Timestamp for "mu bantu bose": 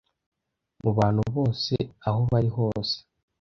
0.83-1.73